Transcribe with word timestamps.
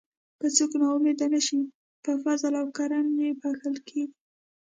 که 0.39 0.47
څوک 0.55 0.71
نا 0.81 0.87
امید 0.95 1.19
نشي 1.33 1.59
په 2.03 2.11
فضل 2.23 2.53
او 2.61 2.67
کرم 2.77 3.07
یې 3.23 3.29
بښل 3.41 3.75
کیږي. 3.87 4.15